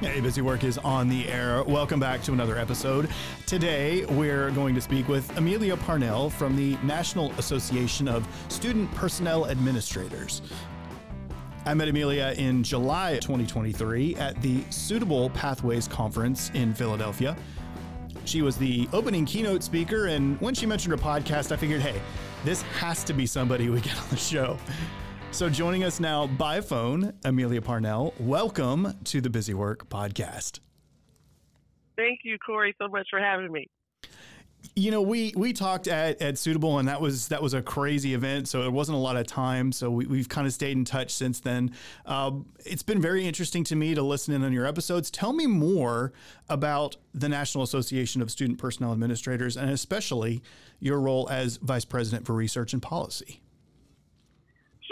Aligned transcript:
Hey, 0.00 0.18
Biz-eWerk 0.18 0.64
is 0.64 0.78
on 0.78 1.10
the 1.10 1.28
air. 1.28 1.62
Welcome 1.62 2.00
back 2.00 2.22
to 2.22 2.32
another 2.32 2.56
episode. 2.56 3.10
Today, 3.44 4.06
we're 4.06 4.50
going 4.52 4.74
to 4.74 4.80
speak 4.80 5.08
with 5.08 5.36
Amelia 5.36 5.76
Parnell 5.76 6.30
from 6.30 6.56
the 6.56 6.78
National 6.82 7.30
Association 7.32 8.08
of 8.08 8.26
Student 8.48 8.90
Personnel 8.94 9.50
Administrators. 9.50 10.40
I 11.66 11.74
met 11.74 11.88
Amelia 11.88 12.32
in 12.38 12.62
July 12.62 13.18
2023 13.20 14.16
at 14.16 14.40
the 14.40 14.62
Suitable 14.70 15.28
Pathways 15.30 15.86
Conference 15.86 16.50
in 16.54 16.72
Philadelphia. 16.72 17.36
She 18.24 18.40
was 18.40 18.56
the 18.56 18.88
opening 18.94 19.26
keynote 19.26 19.62
speaker, 19.62 20.06
and 20.06 20.40
when 20.40 20.54
she 20.54 20.64
mentioned 20.64 20.92
her 20.92 20.98
podcast, 20.98 21.52
I 21.52 21.56
figured, 21.56 21.82
hey, 21.82 22.00
this 22.42 22.62
has 22.62 23.04
to 23.04 23.12
be 23.12 23.26
somebody 23.26 23.68
we 23.68 23.82
get 23.82 23.98
on 23.98 24.08
the 24.08 24.16
show. 24.16 24.56
So, 25.32 25.48
joining 25.48 25.84
us 25.84 26.00
now 26.00 26.26
by 26.26 26.60
phone, 26.60 27.14
Amelia 27.24 27.62
Parnell. 27.62 28.12
Welcome 28.18 28.98
to 29.04 29.20
the 29.20 29.30
Biz-eWerk 29.30 29.86
Podcast. 29.86 30.58
Thank 31.96 32.20
you, 32.24 32.36
Corey, 32.38 32.74
so 32.78 32.88
much 32.88 33.06
for 33.08 33.20
having 33.20 33.52
me. 33.52 33.68
You 34.74 34.90
know, 34.90 35.00
we 35.00 35.32
we 35.36 35.52
talked 35.52 35.86
at, 35.86 36.20
at 36.20 36.36
Suitable, 36.36 36.78
and 36.78 36.88
that 36.88 37.00
was 37.00 37.28
that 37.28 37.40
was 37.40 37.54
a 37.54 37.62
crazy 37.62 38.12
event. 38.12 38.48
So 38.48 38.62
it 38.64 38.72
wasn't 38.72 38.96
a 38.96 39.00
lot 39.00 39.16
of 39.16 39.26
time. 39.26 39.70
So 39.70 39.88
we, 39.90 40.18
have 40.18 40.28
kind 40.28 40.48
of 40.48 40.52
stayed 40.52 40.76
in 40.76 40.84
touch 40.84 41.12
since 41.12 41.40
then. 41.40 41.72
Uh, 42.04 42.32
it's 42.66 42.82
been 42.82 43.00
very 43.00 43.24
interesting 43.24 43.62
to 43.64 43.76
me 43.76 43.94
to 43.94 44.02
listen 44.02 44.34
in 44.34 44.42
on 44.42 44.52
your 44.52 44.66
episodes. 44.66 45.10
Tell 45.12 45.32
me 45.32 45.46
more 45.46 46.12
about 46.48 46.96
the 47.14 47.28
National 47.28 47.62
Association 47.62 48.20
of 48.20 48.30
Student 48.32 48.58
Personnel 48.58 48.92
Administrators, 48.92 49.56
and 49.56 49.70
especially 49.70 50.42
your 50.80 51.00
role 51.00 51.28
as 51.30 51.56
Vice 51.58 51.84
President 51.84 52.26
for 52.26 52.34
Research 52.34 52.72
and 52.72 52.82
Policy. 52.82 53.40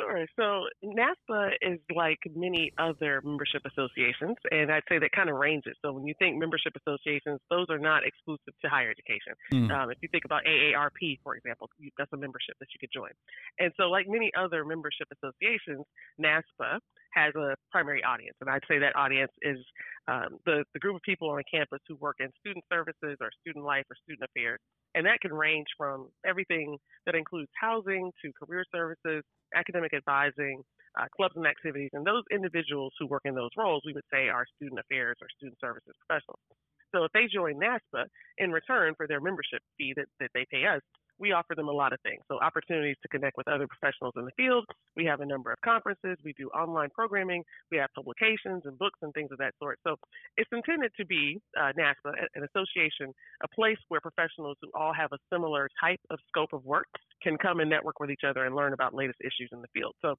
Sure. 0.09 0.27
So 0.37 0.65
NASPA 0.85 1.51
is 1.61 1.79
like 1.95 2.19
many 2.35 2.73
other 2.79 3.21
membership 3.25 3.63
associations, 3.67 4.37
and 4.51 4.73
I'd 4.73 4.83
say 4.89 4.99
that 4.99 5.13
kind 5.13 5.29
of 5.29 5.37
ranges. 5.37 5.77
So 5.85 5.93
when 5.93 6.07
you 6.07 6.15
think 6.19 6.39
membership 6.39 6.73
associations, 6.77 7.41
those 7.51 7.67
are 7.69 7.79
not 7.79 8.03
exclusive 8.05 8.55
to 8.63 8.69
higher 8.69 8.91
education. 8.91 9.35
Mm. 9.53 9.71
Um, 9.71 9.91
if 9.91 9.99
you 10.01 10.09
think 10.11 10.25
about 10.25 10.45
AARP, 10.45 11.19
for 11.23 11.37
example, 11.37 11.69
that's 11.97 12.13
a 12.13 12.17
membership 12.17 12.57
that 12.61 12.69
you 12.73 12.79
could 12.81 12.93
join. 12.93 13.11
And 13.59 13.73
so, 13.77 13.85
like 13.85 14.07
many 14.09 14.31
other 14.39 14.65
membership 14.65 15.09
associations, 15.13 15.85
NASPA 16.21 16.81
has 17.15 17.35
a 17.35 17.55
primary 17.71 18.03
audience, 18.05 18.37
and 18.41 18.51
I'd 18.51 18.67
say 18.69 18.79
that 18.79 18.97
audience 18.97 19.33
is 19.43 19.59
um, 20.07 20.39
the 20.47 20.65
the 20.75 20.81
group 20.81 20.97
of 20.97 21.03
people 21.03 21.31
on 21.31 21.43
campus 21.51 21.81
who 21.89 21.97
work 21.97 22.17
in 22.21 22.29
student 22.41 22.65
services 22.73 23.17
or 23.21 23.31
student 23.41 23.65
life 23.65 23.85
or 23.91 23.97
student 24.05 24.29
affairs, 24.29 24.59
and 24.95 25.07
that 25.07 25.21
can 25.21 25.33
range 25.33 25.67
from 25.77 26.09
everything 26.27 26.79
that 27.07 27.15
includes 27.15 27.51
housing 27.61 28.11
to 28.23 28.33
career 28.39 28.65
services 28.73 29.23
academic 29.55 29.93
advising, 29.95 30.63
uh, 31.01 31.07
clubs 31.17 31.35
and 31.37 31.47
activities, 31.47 31.91
and 31.93 32.07
those 32.07 32.23
individuals 32.31 32.93
who 32.99 33.07
work 33.07 33.23
in 33.25 33.35
those 33.35 33.51
roles, 33.57 33.83
we 33.87 33.93
would 33.93 34.05
say 34.13 34.29
are 34.29 34.45
student 34.57 34.81
affairs 34.81 35.17
or 35.21 35.29
student 35.37 35.59
services 35.61 35.95
professionals. 36.07 36.41
So 36.95 37.05
if 37.05 37.13
they 37.13 37.29
join 37.33 37.61
NASPA 37.61 38.07
in 38.39 38.51
return 38.51 38.95
for 38.97 39.07
their 39.07 39.21
membership 39.21 39.61
fee 39.77 39.93
that, 39.97 40.07
that 40.21 40.31
they 40.35 40.47
pay 40.51 40.65
us, 40.65 40.81
we 41.19 41.33
offer 41.33 41.55
them 41.55 41.69
a 41.69 41.73
lot 41.73 41.93
of 41.93 42.01
things. 42.03 42.23
So 42.29 42.39
opportunities 42.41 42.97
to 43.03 43.09
connect 43.09 43.37
with 43.37 43.49
other 43.49 43.67
professionals 43.67 44.15
in 44.17 44.25
the 44.25 44.31
field. 44.37 44.65
We 44.97 45.05
have 45.07 45.21
a 45.21 45.27
number 45.27 45.53
of 45.53 45.61
conferences. 45.61 46.17
We 46.25 46.33
do 46.35 46.49
online 46.49 46.91
programming. 46.91 47.45
We 47.71 47.79
have 47.79 47.91
publications 47.95 48.63
and 48.65 48.79
books 48.79 48.99
and 49.03 49.13
things 49.15 49.31
of 49.33 49.39
that 49.39 49.55
sort. 49.59 49.79
So 49.87 49.97
it's 50.37 50.51
intended 50.53 50.93
to 50.97 51.07
be 51.07 51.41
uh, 51.59 51.73
NASPA, 51.79 52.13
an 52.35 52.47
association, 52.55 53.13
a 53.43 53.49
place 53.49 53.79
where 53.89 54.01
professionals 54.01 54.57
who 54.63 54.71
all 54.75 54.93
have 54.93 55.11
a 55.13 55.19
similar 55.33 55.69
type 55.81 56.01
of 56.11 56.19
scope 56.29 56.53
of 56.53 56.65
work 56.65 56.87
can 57.23 57.37
come 57.37 57.61
and 57.61 57.71
network 57.71 58.01
with 58.01 58.11
each 58.11 58.25
other 58.29 58.45
and 58.45 58.55
learn 58.55 58.73
about 58.73 58.95
latest 58.95 59.19
issues 59.21 59.51
in 59.53 59.61
the 59.61 59.69
field. 59.75 59.95
So 60.03 60.15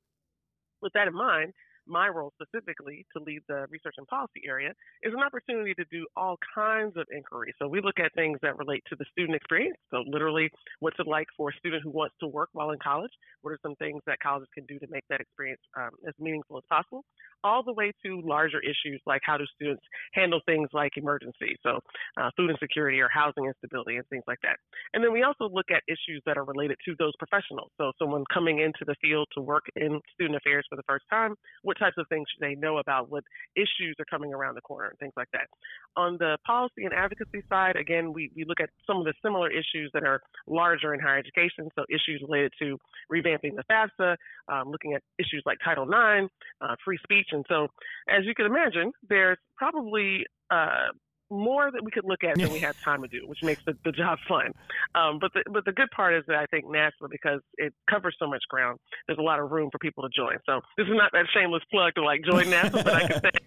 with 0.81 0.93
that 0.93 1.07
in 1.07 1.13
mind, 1.13 1.53
my 1.89 2.07
role 2.07 2.31
specifically 2.41 3.05
to 3.15 3.23
lead 3.23 3.41
the 3.47 3.65
research 3.69 3.95
and 3.97 4.07
policy 4.07 4.41
area 4.47 4.71
is 5.03 5.13
an 5.13 5.21
opportunity 5.21 5.73
to 5.73 5.85
do 5.91 6.05
all 6.15 6.37
kinds 6.55 6.95
of 6.95 7.05
inquiry. 7.11 7.53
So 7.59 7.67
we 7.67 7.81
look 7.81 7.99
at 7.99 8.13
things 8.13 8.39
that 8.41 8.57
relate 8.57 8.83
to 8.89 8.95
the 8.95 9.05
student 9.11 9.35
experience. 9.35 9.77
So 9.91 10.03
literally, 10.07 10.49
what's 10.79 10.97
it 10.99 11.07
like 11.07 11.27
for 11.35 11.49
a 11.49 11.53
student 11.57 11.83
who 11.83 11.89
wants 11.89 12.15
to 12.21 12.27
work 12.27 12.49
while 12.53 12.71
in 12.71 12.79
college? 12.79 13.11
What 13.41 13.51
are 13.51 13.59
some 13.61 13.75
things 13.75 14.01
that 14.05 14.19
colleges 14.21 14.47
can 14.53 14.65
do 14.65 14.79
to 14.79 14.87
make 14.89 15.03
that 15.09 15.21
experience 15.21 15.61
um, 15.77 15.91
as 16.07 16.13
meaningful 16.19 16.57
as 16.57 16.63
possible? 16.69 17.03
All 17.43 17.63
the 17.63 17.73
way 17.73 17.91
to 18.05 18.21
larger 18.23 18.59
issues 18.59 19.01
like 19.05 19.21
how 19.23 19.37
do 19.37 19.45
students 19.55 19.83
handle 20.13 20.41
things 20.45 20.69
like 20.73 20.91
emergency, 20.97 21.55
so 21.63 21.79
uh, 22.19 22.29
food 22.35 22.51
insecurity 22.51 22.99
or 22.99 23.09
housing 23.11 23.45
instability 23.45 23.95
and 23.95 24.05
things 24.09 24.23
like 24.27 24.39
that. 24.43 24.57
And 24.93 25.03
then 25.03 25.13
we 25.13 25.23
also 25.23 25.49
look 25.51 25.71
at 25.71 25.81
issues 25.87 26.21
that 26.25 26.37
are 26.37 26.43
related 26.43 26.77
to 26.85 26.95
those 26.99 27.13
professionals. 27.17 27.71
So 27.77 27.91
someone 27.97 28.23
coming 28.33 28.59
into 28.59 28.85
the 28.85 28.95
field 29.01 29.27
to 29.33 29.41
work 29.41 29.63
in 29.75 29.99
student 30.13 30.35
affairs 30.35 30.65
for 30.69 30.75
the 30.75 30.83
first 30.87 31.05
time, 31.09 31.35
what 31.63 31.78
types 31.79 31.97
of 31.97 32.07
things 32.09 32.27
they 32.39 32.55
know 32.55 32.77
about 32.77 33.09
what 33.09 33.23
issues 33.55 33.95
are 33.99 34.05
coming 34.05 34.33
around 34.33 34.55
the 34.55 34.61
corner 34.61 34.89
and 34.89 34.99
things 34.99 35.13
like 35.17 35.29
that. 35.33 35.47
On 35.95 36.17
the 36.19 36.37
policy 36.45 36.85
and 36.85 36.93
advocacy 36.93 37.43
side, 37.49 37.75
again, 37.75 38.13
we, 38.13 38.31
we 38.35 38.43
look 38.45 38.59
at 38.59 38.69
some 38.85 38.97
of 38.97 39.05
the 39.05 39.13
similar 39.23 39.49
issues 39.49 39.89
that 39.93 40.03
are 40.03 40.21
larger 40.47 40.93
in 40.93 40.99
higher 40.99 41.17
education. 41.17 41.69
So 41.75 41.85
issues 41.89 42.21
related 42.27 42.53
to 42.59 42.77
revamping 43.11 43.55
the 43.55 43.63
FAFSA, 43.69 44.15
um, 44.47 44.69
looking 44.69 44.93
at 44.93 45.01
issues 45.17 45.43
like 45.45 45.57
Title 45.63 45.85
IX, 45.85 46.31
uh, 46.61 46.75
free 46.83 46.99
speech. 47.03 47.27
And 47.31 47.45
so, 47.49 47.67
as 48.09 48.25
you 48.25 48.35
can 48.35 48.45
imagine, 48.45 48.91
there's 49.07 49.37
probably 49.57 50.25
uh, 50.51 50.89
more 51.29 51.71
that 51.71 51.83
we 51.83 51.91
could 51.91 52.05
look 52.05 52.23
at 52.23 52.37
than 52.37 52.51
we 52.51 52.59
had 52.67 52.75
time 52.83 53.01
to 53.01 53.07
do, 53.07 53.27
which 53.27 53.43
makes 53.43 53.63
the, 53.65 53.75
the 53.85 53.91
job 53.91 54.17
fun. 54.27 54.51
Um, 54.95 55.19
but 55.19 55.31
the 55.33 55.43
but 55.51 55.65
the 55.65 55.71
good 55.71 55.89
part 55.91 56.15
is 56.15 56.23
that 56.27 56.37
I 56.37 56.45
think 56.47 56.65
NASPA 56.65 57.09
because 57.09 57.41
it 57.57 57.73
covers 57.89 58.15
so 58.19 58.27
much 58.27 58.43
ground, 58.49 58.79
there's 59.07 59.19
a 59.19 59.23
lot 59.23 59.39
of 59.39 59.51
room 59.51 59.69
for 59.71 59.77
people 59.79 60.03
to 60.03 60.09
join. 60.15 60.37
So 60.45 60.61
this 60.77 60.85
is 60.85 60.93
not 60.95 61.11
that 61.13 61.25
shameless 61.33 61.63
plug 61.71 61.93
to 61.95 62.03
like 62.03 62.21
join 62.23 62.45
NASPA, 62.45 62.83
but 62.83 62.93
I 62.93 63.07
can 63.07 63.21
say. 63.21 63.31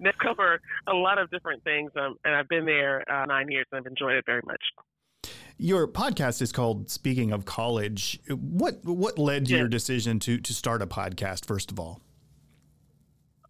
They 0.00 0.10
cover 0.20 0.60
a 0.88 0.92
lot 0.92 1.18
of 1.18 1.30
different 1.30 1.62
things, 1.62 1.92
um, 1.94 2.16
and 2.24 2.34
I've 2.34 2.48
been 2.48 2.66
there 2.66 3.08
uh, 3.08 3.26
nine 3.26 3.48
years 3.48 3.64
and 3.70 3.78
I've 3.78 3.86
enjoyed 3.86 4.14
it 4.14 4.24
very 4.26 4.40
much. 4.44 4.60
Your 5.56 5.86
podcast 5.86 6.42
is 6.42 6.50
called 6.50 6.90
"Speaking 6.90 7.30
of 7.30 7.44
College." 7.44 8.18
What 8.28 8.84
what 8.84 9.18
led 9.18 9.46
to 9.46 9.52
yeah. 9.52 9.58
your 9.58 9.68
decision 9.68 10.18
to 10.18 10.38
to 10.38 10.52
start 10.52 10.82
a 10.82 10.86
podcast? 10.88 11.46
First 11.46 11.70
of 11.70 11.78
all, 11.78 12.00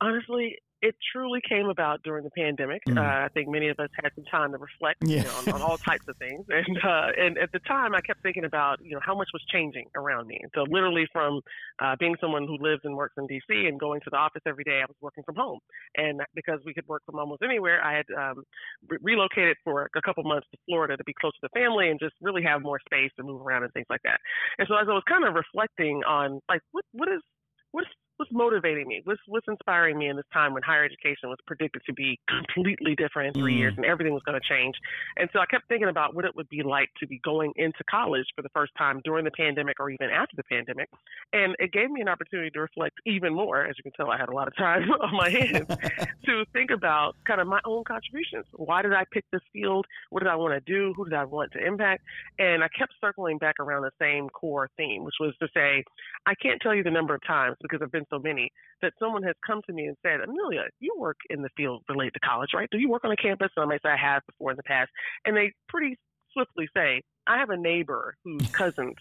honestly, 0.02 0.58
it 0.82 0.96
truly 1.12 1.40
came 1.48 1.66
about 1.66 2.02
during 2.02 2.24
the 2.24 2.30
pandemic. 2.30 2.82
Mm. 2.88 2.98
Uh, 2.98 3.24
I 3.24 3.28
think 3.32 3.48
many 3.48 3.68
of 3.68 3.78
us 3.78 3.88
had 3.94 4.10
some 4.16 4.24
time 4.24 4.50
to 4.50 4.58
reflect 4.58 4.98
yeah. 5.06 5.18
you 5.18 5.24
know, 5.24 5.54
on, 5.54 5.60
on, 5.60 5.62
all 5.62 5.78
types 5.78 6.06
of 6.08 6.16
things, 6.16 6.44
and 6.48 6.78
uh, 6.78 7.06
and 7.16 7.38
at 7.38 7.52
the 7.52 7.60
time, 7.60 7.94
I 7.94 8.00
kept 8.00 8.22
thinking 8.22 8.44
about 8.44 8.84
you 8.84 8.92
know 8.92 9.00
how 9.04 9.14
much 9.14 9.28
was 9.32 9.42
changing 9.50 9.86
around 9.94 10.26
me. 10.26 10.38
And 10.42 10.50
so, 10.54 10.62
literally, 10.68 11.06
from 11.12 11.40
uh, 11.78 11.94
being 11.98 12.16
someone 12.20 12.46
who 12.46 12.58
lives 12.60 12.82
and 12.84 12.96
works 12.96 13.14
in 13.16 13.26
D.C. 13.28 13.66
and 13.66 13.78
going 13.78 14.00
to 14.00 14.10
the 14.10 14.16
office 14.16 14.42
every 14.46 14.64
day, 14.64 14.80
I 14.82 14.86
was 14.86 14.96
working 15.00 15.22
from 15.24 15.36
home, 15.36 15.60
and 15.96 16.20
because 16.34 16.58
we 16.66 16.74
could 16.74 16.86
work 16.88 17.02
from 17.06 17.18
almost 17.18 17.42
anywhere, 17.42 17.82
I 17.82 17.96
had 17.96 18.06
um, 18.18 18.42
re- 18.88 18.98
relocated 19.00 19.56
for 19.62 19.88
a 19.94 20.02
couple 20.02 20.24
months 20.24 20.48
to 20.50 20.58
Florida 20.66 20.96
to 20.96 21.04
be 21.04 21.14
close 21.14 21.32
to 21.34 21.48
the 21.48 21.60
family 21.60 21.90
and 21.90 22.00
just 22.00 22.14
really 22.20 22.42
have 22.42 22.60
more 22.60 22.80
space 22.80 23.10
to 23.16 23.22
move 23.22 23.40
around 23.40 23.62
and 23.62 23.72
things 23.72 23.86
like 23.88 24.02
that. 24.02 24.18
And 24.58 24.66
so, 24.68 24.74
as 24.74 24.88
I 24.88 24.92
was 24.92 25.04
kind 25.08 25.24
of 25.24 25.34
reflecting 25.34 26.02
on 26.08 26.40
like 26.48 26.60
what 26.72 26.84
what 26.92 27.08
is 27.08 27.22
what's 27.70 27.88
what's 28.16 28.32
motivating 28.32 28.88
me? 28.88 29.00
What's 29.04 29.20
what's 29.26 29.46
inspiring 29.48 29.98
me 29.98 30.08
in 30.08 30.16
this 30.16 30.26
time 30.32 30.54
when 30.54 30.62
higher 30.62 30.84
education 30.84 31.28
was 31.28 31.38
predicted 31.46 31.82
to 31.86 31.92
be 31.92 32.18
completely 32.28 32.94
different 32.94 33.34
in 33.34 33.42
three 33.42 33.54
mm. 33.54 33.58
years 33.58 33.74
and 33.76 33.84
everything 33.86 34.12
was 34.12 34.22
going 34.24 34.40
to 34.40 34.48
change? 34.48 34.74
And 35.16 35.28
so 35.32 35.40
I 35.40 35.46
kept 35.46 35.68
thinking 35.68 35.88
about 35.88 36.14
what 36.14 36.24
it 36.24 36.34
would 36.36 36.48
be 36.48 36.62
like 36.62 36.90
to 37.00 37.06
be 37.06 37.20
going 37.24 37.52
into 37.56 37.82
college 37.90 38.26
for 38.34 38.42
the 38.42 38.48
first 38.50 38.72
time 38.76 39.00
during 39.04 39.24
the 39.24 39.30
pandemic 39.30 39.80
or 39.80 39.90
even 39.90 40.10
after 40.10 40.36
the 40.36 40.44
pandemic. 40.44 40.88
And 41.32 41.56
it 41.58 41.72
gave 41.72 41.90
me 41.90 42.00
an 42.00 42.08
opportunity 42.08 42.50
to 42.50 42.60
reflect 42.60 42.98
even 43.06 43.34
more. 43.34 43.64
As 43.64 43.76
you 43.78 43.82
can 43.82 43.92
tell, 43.92 44.10
I 44.10 44.18
had 44.18 44.28
a 44.28 44.34
lot 44.34 44.48
of 44.48 44.56
time 44.56 44.90
on 45.00 45.16
my 45.16 45.30
hands 45.30 45.66
to 46.26 46.44
think 46.52 46.70
about 46.70 47.16
kind 47.26 47.40
of 47.40 47.46
my 47.46 47.60
own 47.64 47.84
contributions. 47.84 48.46
Why 48.52 48.82
did 48.82 48.92
I 48.92 49.04
pick 49.12 49.24
this 49.32 49.42
field? 49.52 49.86
What 50.10 50.22
did 50.22 50.28
I 50.28 50.36
want 50.36 50.54
to 50.54 50.60
do? 50.60 50.92
Who 50.96 51.04
did 51.04 51.14
I 51.14 51.24
want 51.24 51.52
to 51.52 51.64
impact? 51.64 52.02
And 52.38 52.62
I 52.62 52.68
kept 52.68 52.92
circling 53.00 53.38
back 53.38 53.56
around 53.60 53.82
the 53.82 53.90
same 54.00 54.28
core 54.28 54.68
theme, 54.76 55.04
which 55.04 55.14
was 55.20 55.34
to 55.40 55.48
say, 55.54 55.84
I 56.26 56.34
can't 56.34 56.60
tell 56.60 56.74
you 56.74 56.82
the 56.82 56.90
number 56.90 57.14
of 57.14 57.20
times 57.26 57.56
because 57.60 57.80
I've 57.82 57.92
been 57.92 58.01
so 58.10 58.18
many 58.18 58.50
that 58.80 58.92
someone 58.98 59.22
has 59.22 59.34
come 59.46 59.60
to 59.66 59.72
me 59.72 59.86
and 59.86 59.96
said, 60.02 60.20
Amelia, 60.20 60.64
you 60.80 60.94
work 60.98 61.18
in 61.30 61.42
the 61.42 61.48
field 61.56 61.82
related 61.88 62.14
to 62.14 62.20
college, 62.20 62.50
right? 62.54 62.68
Do 62.70 62.78
you 62.78 62.88
work 62.88 63.04
on 63.04 63.12
a 63.12 63.16
campus? 63.16 63.50
And 63.56 63.64
I 63.64 63.66
might 63.66 63.82
say 63.82 63.90
I 63.90 63.96
have 63.96 64.22
before 64.26 64.50
in 64.50 64.56
the 64.56 64.62
past. 64.62 64.90
And 65.24 65.36
they 65.36 65.52
pretty 65.68 65.96
swiftly 66.32 66.68
say, 66.74 67.02
I 67.26 67.38
have 67.38 67.50
a 67.50 67.56
neighbor 67.56 68.16
whose 68.24 68.46
cousin's 68.52 68.96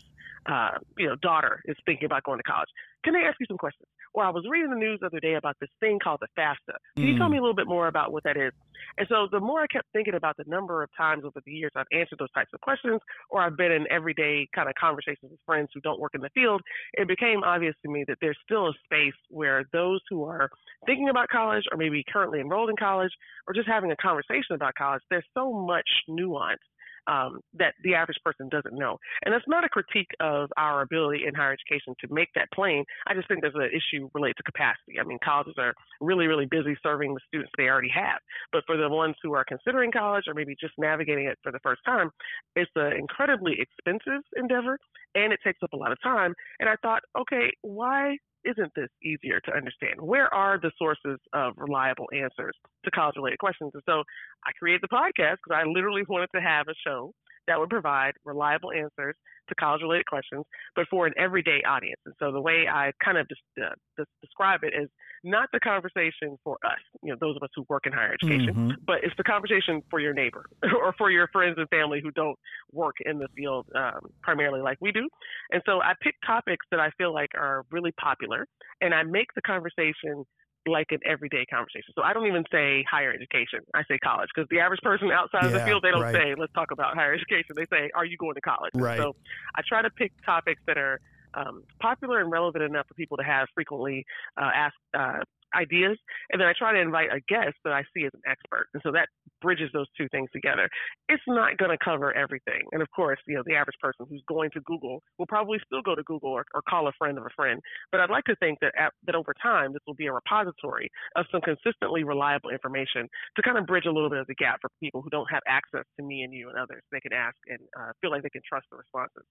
uh, 0.46 0.72
you 0.98 1.08
know, 1.08 1.16
daughter 1.22 1.62
is 1.66 1.78
thinking 1.86 2.06
about 2.06 2.24
going 2.24 2.40
to 2.40 2.44
college. 2.44 2.70
Can 3.04 3.16
I 3.16 3.22
ask 3.22 3.38
you 3.40 3.46
some 3.48 3.58
questions? 3.58 3.88
Or 4.14 4.24
I 4.24 4.30
was 4.30 4.46
reading 4.50 4.70
the 4.70 4.76
news 4.76 5.00
the 5.00 5.08
other 5.08 5.20
day 5.20 5.36
about 5.36 5.56
this 5.60 5.70
thing 5.80 6.00
called 6.04 6.20
the 6.22 6.28
FAFSA. 6.40 6.76
Can 6.96 7.06
mm. 7.06 7.14
you 7.14 7.18
tell 7.18 7.28
mm. 7.28 7.34
me 7.34 7.38
a 7.38 7.42
little 7.42 7.56
bit 7.56 7.68
more 7.68 7.88
about 7.88 8.12
what 8.12 8.24
that 8.24 8.38
is? 8.38 8.52
And 8.98 9.08
so 9.08 9.28
the 9.32 9.40
more 9.40 9.62
I 9.62 9.68
kept 9.68 9.88
thinking 9.94 10.16
about 10.16 10.38
the 10.38 10.44
number 10.48 10.84
of 10.84 10.90
times 10.98 11.24
over 11.24 11.40
the 11.46 11.52
years 11.52 11.72
I've 11.76 11.86
answered 11.92 12.18
those 12.20 12.32
types 12.32 12.50
of 12.54 12.62
questions, 12.62 13.00
or 13.30 13.42
I've 13.42 13.56
been 13.56 13.72
in 13.72 13.86
everyday 13.90 14.48
kind 14.54 14.68
of 14.68 14.76
conversations 14.76 15.32
with 15.32 15.40
friends 15.46 15.70
who 15.74 15.82
don't 15.82 16.00
work 16.00 16.12
in 16.16 16.22
the 16.22 16.30
field, 16.34 16.62
it 16.94 17.08
became 17.08 17.44
obvious 17.44 17.76
to 17.86 17.92
me 17.92 18.04
that 18.08 18.18
there's 18.22 18.38
still 18.44 18.68
a 18.68 18.74
space 18.84 19.18
where 19.30 19.64
those 19.72 20.02
who 20.10 20.24
are 20.26 20.50
thinking 20.86 21.10
about 21.10 21.30
college, 21.30 21.64
or 21.72 21.78
maybe 21.78 22.04
currently 22.12 22.40
enrolled 22.40 22.70
in 22.70 22.76
college, 22.76 23.12
or 23.48 23.54
just 23.54 23.68
having 23.68 23.92
a 23.92 23.96
conversation 23.98 24.56
about 24.56 24.74
college, 24.76 25.02
there's 25.10 25.26
so 25.36 25.54
much 25.54 25.88
nuance 26.08 26.62
um, 27.08 27.40
that 27.54 27.74
the 27.84 27.96
average 27.96 28.18
person 28.24 28.50
doesn't 28.50 28.74
know. 28.74 28.98
And 29.24 29.34
that's 29.34 29.48
not 29.48 29.64
a 29.64 29.70
critique 29.70 30.12
of 30.20 30.50
our 30.58 30.82
ability 30.82 31.24
in 31.28 31.36
higher 31.36 31.54
education 31.54 31.96
to 32.02 32.14
make 32.14 32.30
that 32.36 32.52
plain. 32.54 32.84
I 33.08 33.14
just 33.14 33.28
think 33.28 33.42
there's 33.42 33.56
an 33.56 33.70
issue 33.72 34.10
related 34.14 34.38
to 34.38 34.44
capacity. 34.44 35.00
I 35.00 35.04
mean, 35.04 35.20
colleges 35.24 35.56
are 35.58 35.74
really, 36.00 36.28
really 36.28 36.46
busy 36.46 36.76
serving 36.84 37.14
the 37.14 37.20
students 37.28 37.52
they 37.58 37.70
already 37.70 37.92
have. 37.94 38.20
But 38.52 38.64
for 38.66 38.78
the 38.78 38.90
ones 38.90 39.16
who 39.22 39.34
are 39.34 39.46
considering 39.46 39.92
college 39.92 40.26
or 40.28 40.34
maybe 40.34 40.56
just 40.60 40.74
navigating 40.78 41.26
it 41.26 41.38
for 41.44 41.52
the 41.52 41.60
first 41.60 41.82
time, 41.86 42.10
it's 42.56 42.72
an 42.76 42.94
incredibly 42.94 43.58
expensive 43.60 44.24
endeavor 44.36 44.78
and 45.16 45.34
it 45.34 45.40
takes 45.44 45.60
up 45.64 45.74
a 45.74 45.78
lot 45.78 45.92
of 45.92 46.02
time. 46.02 46.34
And 46.60 46.70
I 46.70 46.76
thought, 46.82 47.02
okay, 47.20 47.52
why 47.62 48.18
isn't 48.46 48.72
this 48.76 48.90
easier 49.04 49.40
to 49.46 49.52
understand? 49.54 49.96
Where 50.00 50.34
are 50.34 50.60
the 50.60 50.72
sources 50.78 51.20
of 51.34 51.54
reliable 51.58 52.08
answers 52.14 52.56
to 52.86 52.92
college 52.92 53.16
related 53.16 53.40
questions? 53.40 53.72
And 53.74 53.84
so 53.86 54.04
I 54.46 54.52
created 54.58 54.82
the 54.82 54.96
podcast 54.96 55.38
because 55.44 55.56
I 55.56 55.64
literally 55.66 56.04
wanted 56.08 56.30
to 56.36 56.42
have 56.42 56.68
a 56.68 56.74
show 56.86 57.14
that 57.48 57.60
would 57.60 57.70
provide 57.70 58.14
reliable 58.26 58.72
answers 58.72 59.16
to 59.50 59.56
college 59.56 59.82
related 59.82 60.06
questions, 60.06 60.46
but 60.76 60.86
for 60.90 61.06
an 61.06 61.14
everyday 61.18 61.62
audience. 61.68 62.00
And 62.06 62.16
so 62.20 62.32
the 62.32 62.42
way 62.42 62.66
I 62.72 62.92
kind 63.04 63.18
of 63.18 63.28
just, 63.28 63.42
uh, 63.62 64.04
describe 64.22 64.62
it 64.64 64.74
is 64.74 64.90
not 65.24 65.50
the 65.54 65.60
conversation 65.60 66.38
for 66.44 66.58
us, 66.66 66.80
you 67.04 67.12
know, 67.12 67.18
those 67.20 67.36
of 67.36 67.44
us 67.44 67.50
who 67.56 67.66
work 67.70 67.86
in 67.86 67.94
higher 67.94 68.14
education, 68.14 68.54
mm-hmm. 68.54 68.72
but 68.86 69.04
it's 69.04 69.14
the 69.18 69.24
conversation 69.24 69.82
for 69.90 70.00
your 70.00 70.14
neighbor 70.14 70.46
or 70.64 70.94
for 70.98 71.12
your 71.12 71.28
friends 71.28 71.56
and 71.58 71.68
family 71.70 72.00
who 72.02 72.12
don't 72.12 72.38
work 72.72 72.96
in 73.06 73.20
the 73.20 73.28
field 73.36 73.68
um, 73.76 74.00
primarily 74.24 74.62
like 74.62 74.78
we 74.82 74.92
do. 74.92 75.08
And 75.52 75.62
so 75.66 75.82
I 75.82 75.94
pick 76.02 76.16
topics 76.26 76.66
that 76.72 76.80
I 76.80 76.90
feel 76.98 77.14
like 77.14 77.30
are 77.36 77.66
really 77.72 77.92
popular 78.00 78.48
and 78.80 78.94
I 78.94 79.04
make 79.04 79.28
the 79.36 79.42
conversation 79.42 80.26
like 80.68 80.88
an 80.92 81.00
everyday 81.06 81.46
conversation. 81.46 81.94
So 81.96 82.04
I 82.04 82.14
don't 82.14 82.28
even 82.28 82.44
say 82.52 82.86
higher 82.90 83.12
education. 83.12 83.62
I 83.74 83.84
say 83.88 83.98
college 83.98 84.30
because 84.34 84.48
the 84.50 84.60
average 84.60 84.82
person 84.82 85.12
outside 85.12 85.44
yeah, 85.44 85.48
of 85.48 85.54
the 85.54 85.66
field, 85.66 85.84
they 85.84 85.92
don't 85.92 86.02
right. 86.02 86.14
say, 86.14 86.36
let's 86.38 86.54
talk 86.54 86.72
about 86.72 86.96
higher 86.96 87.14
education. 87.14 87.56
They 87.56 87.66
say, 87.66 87.90
are 87.96 88.06
you 88.06 88.18
going 88.18 88.36
to 88.36 88.42
college? 88.42 88.72
Right. 88.76 88.98
So 88.98 89.16
I 89.56 89.62
try 89.68 89.82
to 89.82 89.90
pick 89.90 90.12
topics 90.26 90.62
that 90.68 90.78
are 90.78 91.00
um, 91.34 91.64
popular 91.82 92.20
and 92.20 92.32
relevant 92.32 92.64
enough 92.64 92.88
for 92.88 92.94
people 92.96 93.18
to 93.18 93.24
have 93.24 93.48
frequently 93.54 94.06
uh, 94.40 94.50
asked 94.54 94.76
uh, 94.94 95.20
ideas, 95.56 95.98
and 96.32 96.40
then 96.40 96.48
I 96.48 96.54
try 96.58 96.74
to 96.74 96.80
invite 96.80 97.10
a 97.12 97.20
guest 97.28 97.56
that 97.66 97.74
I 97.74 97.84
see 97.94 98.06
as 98.06 98.12
an 98.14 98.22
expert, 98.26 98.68
and 98.74 98.82
so 98.84 98.92
that 98.92 99.10
bridges 99.42 99.70
those 99.74 99.88
two 99.98 100.08
things 100.10 100.30
together. 100.32 100.70
It's 101.10 101.24
not 101.28 101.58
going 101.58 101.72
to 101.72 101.78
cover 101.84 102.14
everything, 102.16 102.62
and 102.72 102.82
of 102.82 102.88
course, 102.96 103.20
you 103.28 103.36
know, 103.36 103.44
the 103.46 103.56
average 103.56 103.76
person 103.82 104.06
who's 104.10 104.24
going 104.28 104.50
to 104.52 104.62
Google 104.62 105.02
will 105.20 105.28
probably 105.28 105.60
still 105.66 105.82
go 105.82 105.96
to 105.96 106.04
Google 106.04 106.32
or, 106.32 106.46
or 106.54 106.62
call 106.70 106.88
a 106.88 106.92
friend 106.98 107.18
of 107.18 107.26
a 107.26 107.34
friend. 107.36 107.60
But 107.92 108.02
I'd 108.02 108.10
like 108.10 108.24
to 108.26 108.36
think 108.38 108.60
that 108.62 108.74
at, 108.78 108.92
that 109.08 109.16
over 109.16 109.34
time, 109.42 109.74
this 109.74 109.82
will 109.86 109.96
be 109.96 110.08
a 110.08 110.14
repository 110.14 110.90
of 111.16 111.26
some 111.32 111.42
consistently 111.42 112.04
reliable 112.04 112.50
information 112.50 113.08
to 113.36 113.42
kind 113.42 113.58
of 113.58 113.66
bridge 113.66 113.86
a 113.86 113.92
little 113.92 114.10
bit 114.10 114.20
of 114.20 114.28
the 114.28 114.36
gap 114.36 114.60
for 114.62 114.70
people 114.80 115.02
who 115.02 115.10
don't 115.10 115.30
have 115.30 115.42
access 115.48 115.84
to 116.00 116.06
me 116.06 116.22
and 116.22 116.34
you 116.34 116.50
and 116.50 116.58
others. 116.58 116.82
They 116.92 117.00
can 117.00 117.14
ask 117.14 117.36
and 117.48 117.60
uh, 117.78 117.92
feel 118.02 118.12
like 118.12 118.24
they 118.24 118.30
can 118.30 118.42
trust 118.48 118.68
the 118.72 118.78
responses. 118.78 119.24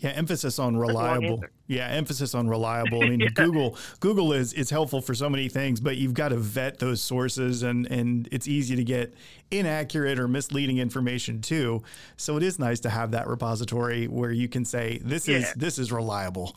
Yeah, 0.00 0.10
emphasis 0.10 0.58
on 0.58 0.78
reliable. 0.78 1.44
Yeah, 1.66 1.86
emphasis 1.88 2.34
on 2.34 2.48
reliable. 2.48 3.04
I 3.04 3.10
mean, 3.10 3.20
yeah. 3.20 3.28
Google 3.34 3.76
Google 4.00 4.32
is 4.32 4.54
is 4.54 4.70
helpful 4.70 5.02
for 5.02 5.14
so 5.14 5.28
many 5.28 5.48
things, 5.48 5.78
but 5.78 5.98
you've 5.98 6.14
got 6.14 6.30
to 6.30 6.36
vet 6.36 6.78
those 6.78 7.02
sources, 7.02 7.62
and 7.62 7.86
and 7.86 8.26
it's 8.32 8.48
easy 8.48 8.76
to 8.76 8.84
get 8.84 9.12
inaccurate 9.50 10.18
or 10.18 10.26
misleading 10.26 10.78
information 10.78 11.42
too. 11.42 11.82
So 12.16 12.38
it 12.38 12.42
is 12.42 12.58
nice 12.58 12.80
to 12.80 12.90
have 12.90 13.10
that 13.10 13.28
repository 13.28 14.08
where 14.08 14.32
you 14.32 14.48
can 14.48 14.64
say 14.64 15.00
this 15.04 15.28
yeah. 15.28 15.38
is 15.38 15.52
this 15.54 15.78
is 15.78 15.92
reliable. 15.92 16.56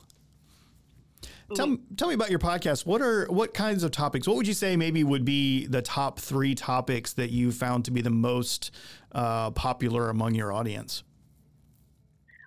Tell, 1.56 1.78
tell 1.98 2.08
me 2.08 2.16
about 2.16 2.32
your 2.32 2.40
podcast. 2.40 2.86
What 2.86 3.02
are 3.02 3.26
what 3.26 3.54
kinds 3.54 3.84
of 3.84 3.92
topics? 3.92 4.28
What 4.28 4.38
would 4.38 4.48
you 4.48 4.54
say 4.54 4.76
maybe 4.76 5.04
would 5.04 5.26
be 5.26 5.68
the 5.68 5.82
top 5.82 6.20
three 6.20 6.56
topics 6.56 7.14
that 7.14 7.30
you 7.30 7.52
found 7.52 7.86
to 7.86 7.92
be 7.92 8.02
the 8.02 8.10
most 8.10 8.72
uh, 9.12 9.52
popular 9.52 10.10
among 10.10 10.34
your 10.34 10.52
audience? 10.52 11.04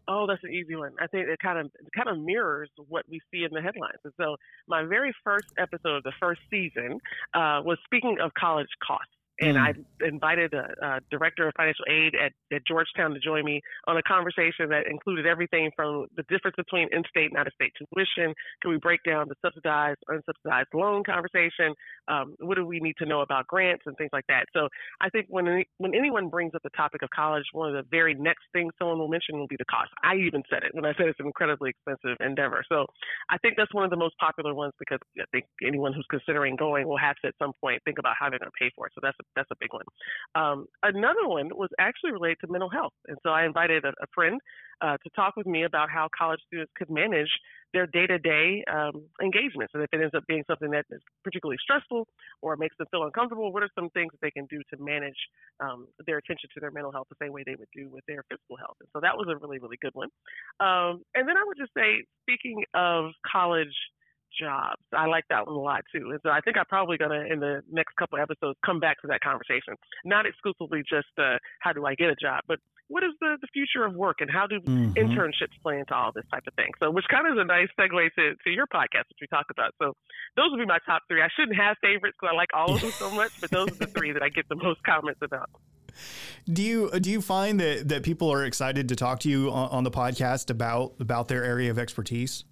Oh, 0.08 0.26
that's 0.26 0.42
an 0.44 0.52
easy 0.52 0.76
one. 0.76 0.92
I 1.00 1.08
think 1.08 1.28
it 1.28 1.38
kind 1.40 1.58
of 1.58 1.66
it 1.66 1.90
kind 1.94 2.08
of 2.08 2.18
mirrors 2.22 2.70
what 2.88 3.04
we 3.08 3.20
see 3.32 3.44
in 3.44 3.50
the 3.52 3.60
headlines. 3.60 3.98
And 4.04 4.12
so, 4.16 4.36
my 4.68 4.84
very 4.84 5.12
first 5.24 5.48
episode 5.58 5.96
of 5.96 6.02
the 6.04 6.12
first 6.20 6.40
season 6.50 7.00
uh, 7.34 7.60
was 7.64 7.78
speaking 7.84 8.18
of 8.22 8.32
college 8.34 8.68
costs 8.86 9.15
and 9.40 9.56
mm. 9.56 9.60
I 9.60 10.06
invited 10.06 10.54
a, 10.54 10.72
a, 10.82 11.00
director 11.10 11.46
of 11.46 11.54
financial 11.56 11.84
aid 11.90 12.14
at, 12.14 12.32
at 12.54 12.66
Georgetown 12.66 13.12
to 13.12 13.20
join 13.20 13.44
me 13.44 13.60
on 13.86 13.96
a 13.96 14.02
conversation 14.02 14.68
that 14.70 14.86
included 14.90 15.26
everything 15.26 15.70
from 15.76 16.06
the 16.16 16.22
difference 16.28 16.56
between 16.56 16.88
in-state 16.90 17.30
and 17.30 17.36
out-of-state 17.36 17.72
tuition. 17.76 18.34
Can 18.62 18.70
we 18.70 18.78
break 18.78 19.00
down 19.04 19.28
the 19.28 19.34
subsidized, 19.44 19.98
unsubsidized 20.08 20.72
loan 20.72 21.04
conversation? 21.04 21.74
Um, 22.08 22.34
what 22.40 22.56
do 22.56 22.64
we 22.64 22.80
need 22.80 22.96
to 22.98 23.06
know 23.06 23.20
about 23.20 23.46
grants 23.46 23.82
and 23.86 23.96
things 23.96 24.10
like 24.12 24.26
that? 24.28 24.46
So 24.54 24.68
I 25.00 25.10
think 25.10 25.26
when 25.28 25.46
any, 25.48 25.68
when 25.78 25.94
anyone 25.94 26.28
brings 26.28 26.54
up 26.54 26.62
the 26.62 26.70
topic 26.70 27.02
of 27.02 27.10
college, 27.10 27.44
one 27.52 27.68
of 27.68 27.74
the 27.74 27.88
very 27.90 28.14
next 28.14 28.44
things 28.52 28.72
someone 28.78 28.98
will 28.98 29.08
mention 29.08 29.38
will 29.38 29.48
be 29.48 29.56
the 29.58 29.66
cost. 29.66 29.90
I 30.02 30.16
even 30.16 30.42
said 30.48 30.62
it 30.62 30.74
when 30.74 30.84
I 30.84 30.92
said 30.96 31.06
it's 31.08 31.20
an 31.20 31.26
incredibly 31.26 31.70
expensive 31.70 32.16
endeavor. 32.20 32.64
So 32.68 32.86
I 33.30 33.38
think 33.38 33.54
that's 33.56 33.72
one 33.74 33.84
of 33.84 33.90
the 33.90 33.96
most 33.96 34.16
popular 34.18 34.54
ones 34.54 34.72
because 34.78 34.98
I 35.18 35.24
think 35.32 35.44
anyone 35.62 35.92
who's 35.92 36.06
considering 36.08 36.56
going 36.56 36.86
will 36.86 36.98
have 36.98 37.16
to 37.22 37.28
at 37.28 37.34
some 37.38 37.52
point 37.60 37.82
think 37.84 37.98
about 37.98 38.14
how 38.18 38.30
they're 38.30 38.38
going 38.38 38.50
to 38.50 38.58
pay 38.58 38.70
for 38.74 38.86
it. 38.86 38.92
So 38.94 39.00
that's 39.02 39.16
that's 39.34 39.50
a 39.50 39.56
big 39.58 39.72
one. 39.72 39.84
Um, 40.34 40.66
another 40.82 41.26
one 41.26 41.50
was 41.54 41.70
actually 41.78 42.12
related 42.12 42.38
to 42.44 42.52
mental 42.52 42.70
health, 42.70 42.94
and 43.08 43.16
so 43.22 43.30
I 43.30 43.44
invited 43.44 43.84
a, 43.84 43.88
a 43.88 44.06
friend 44.14 44.40
uh, 44.80 44.96
to 45.02 45.10
talk 45.16 45.36
with 45.36 45.46
me 45.46 45.64
about 45.64 45.90
how 45.90 46.08
college 46.16 46.40
students 46.46 46.72
could 46.76 46.90
manage 46.90 47.30
their 47.72 47.86
day-to-day 47.86 48.64
um, 48.72 49.04
engagements, 49.20 49.72
and 49.74 49.82
if 49.82 49.88
it 49.92 50.00
ends 50.00 50.14
up 50.14 50.24
being 50.28 50.44
something 50.48 50.70
that 50.70 50.84
is 50.90 51.00
particularly 51.24 51.58
stressful 51.60 52.06
or 52.40 52.56
makes 52.56 52.76
them 52.78 52.86
feel 52.90 53.04
uncomfortable, 53.04 53.52
what 53.52 53.62
are 53.62 53.68
some 53.74 53.90
things 53.90 54.10
that 54.12 54.20
they 54.22 54.30
can 54.30 54.46
do 54.46 54.60
to 54.70 54.82
manage 54.82 55.18
um, 55.60 55.86
their 56.06 56.18
attention 56.18 56.48
to 56.54 56.60
their 56.60 56.70
mental 56.70 56.92
health 56.92 57.06
the 57.10 57.16
same 57.20 57.32
way 57.32 57.42
they 57.44 57.56
would 57.56 57.68
do 57.74 57.90
with 57.90 58.04
their 58.06 58.22
physical 58.30 58.56
health? 58.56 58.76
And 58.80 58.88
so 58.94 59.00
that 59.00 59.16
was 59.16 59.26
a 59.28 59.36
really, 59.36 59.58
really 59.58 59.78
good 59.82 59.94
one. 59.94 60.08
Um, 60.60 61.02
and 61.14 61.28
then 61.28 61.36
I 61.36 61.44
would 61.44 61.58
just 61.58 61.72
say, 61.76 62.04
speaking 62.22 62.64
of 62.74 63.12
college 63.30 63.74
jobs. 64.38 64.82
I 64.92 65.06
like 65.06 65.24
that 65.30 65.46
one 65.46 65.56
a 65.56 65.60
lot 65.60 65.82
too. 65.92 66.10
And 66.10 66.20
so 66.22 66.30
I 66.30 66.40
think 66.40 66.56
I'm 66.56 66.66
probably 66.66 66.96
going 66.96 67.10
to, 67.10 67.32
in 67.32 67.40
the 67.40 67.62
next 67.70 67.96
couple 67.96 68.18
episodes, 68.18 68.58
come 68.64 68.80
back 68.80 69.00
to 69.02 69.08
that 69.08 69.20
conversation. 69.20 69.74
Not 70.04 70.26
exclusively 70.26 70.82
just 70.88 71.10
uh, 71.18 71.38
how 71.60 71.72
do 71.72 71.86
I 71.86 71.94
get 71.94 72.10
a 72.10 72.16
job, 72.16 72.42
but 72.48 72.58
what 72.88 73.02
is 73.02 73.10
the, 73.20 73.36
the 73.40 73.48
future 73.52 73.84
of 73.84 73.94
work 73.94 74.20
and 74.20 74.30
how 74.30 74.46
do 74.46 74.60
mm-hmm. 74.60 74.92
internships 74.92 75.56
play 75.62 75.78
into 75.78 75.94
all 75.94 76.12
this 76.14 76.24
type 76.30 76.44
of 76.46 76.54
thing? 76.54 76.70
So, 76.80 76.90
which 76.90 77.04
kind 77.10 77.26
of 77.26 77.34
is 77.34 77.40
a 77.40 77.44
nice 77.44 77.68
segue 77.78 78.14
to, 78.14 78.34
to 78.44 78.50
your 78.50 78.66
podcast, 78.66 79.10
which 79.10 79.18
we 79.20 79.26
talked 79.26 79.50
about. 79.50 79.74
So, 79.82 79.94
those 80.36 80.50
would 80.50 80.60
be 80.60 80.66
my 80.66 80.78
top 80.86 81.02
three. 81.08 81.22
I 81.22 81.28
shouldn't 81.34 81.56
have 81.56 81.76
favorites 81.82 82.16
because 82.20 82.32
I 82.32 82.36
like 82.36 82.50
all 82.54 82.74
of 82.74 82.80
them 82.80 82.90
so 82.92 83.10
much, 83.10 83.32
but 83.40 83.50
those 83.50 83.72
are 83.72 83.86
the 83.86 83.86
three 83.86 84.12
that 84.12 84.22
I 84.22 84.28
get 84.28 84.48
the 84.48 84.56
most 84.56 84.82
comments 84.84 85.20
about. 85.22 85.50
Do 86.44 86.62
you 86.62 86.90
do 87.00 87.10
you 87.10 87.22
find 87.22 87.58
that, 87.60 87.88
that 87.88 88.02
people 88.02 88.30
are 88.30 88.44
excited 88.44 88.88
to 88.90 88.96
talk 88.96 89.20
to 89.20 89.30
you 89.30 89.50
on, 89.50 89.70
on 89.70 89.84
the 89.84 89.90
podcast 89.90 90.50
about 90.50 90.94
about 91.00 91.28
their 91.28 91.42
area 91.42 91.70
of 91.70 91.78
expertise? 91.78 92.44